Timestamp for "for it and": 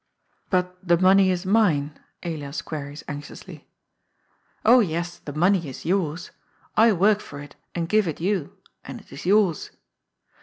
7.19-7.87